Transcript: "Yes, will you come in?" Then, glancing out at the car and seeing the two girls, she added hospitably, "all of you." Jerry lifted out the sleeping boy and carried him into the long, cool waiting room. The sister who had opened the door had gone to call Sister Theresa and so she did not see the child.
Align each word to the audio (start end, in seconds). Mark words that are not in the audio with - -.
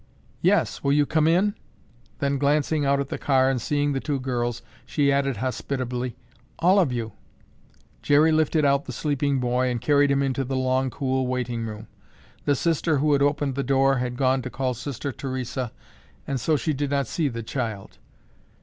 "Yes, 0.41 0.83
will 0.83 0.93
you 0.93 1.05
come 1.05 1.27
in?" 1.27 1.53
Then, 2.17 2.39
glancing 2.39 2.83
out 2.87 2.99
at 2.99 3.09
the 3.09 3.19
car 3.19 3.51
and 3.51 3.61
seeing 3.61 3.93
the 3.93 3.99
two 3.99 4.19
girls, 4.19 4.63
she 4.83 5.11
added 5.11 5.37
hospitably, 5.37 6.15
"all 6.57 6.79
of 6.79 6.91
you." 6.91 7.11
Jerry 8.01 8.31
lifted 8.31 8.65
out 8.65 8.85
the 8.85 8.93
sleeping 8.93 9.39
boy 9.39 9.67
and 9.69 9.79
carried 9.79 10.09
him 10.09 10.23
into 10.23 10.43
the 10.43 10.55
long, 10.57 10.89
cool 10.89 11.27
waiting 11.27 11.67
room. 11.67 11.85
The 12.45 12.55
sister 12.55 12.97
who 12.97 13.13
had 13.13 13.21
opened 13.21 13.53
the 13.53 13.61
door 13.61 13.97
had 13.97 14.17
gone 14.17 14.41
to 14.41 14.49
call 14.49 14.73
Sister 14.73 15.11
Theresa 15.11 15.71
and 16.25 16.39
so 16.39 16.55
she 16.57 16.73
did 16.73 16.89
not 16.89 17.05
see 17.05 17.27
the 17.27 17.43
child. 17.43 17.99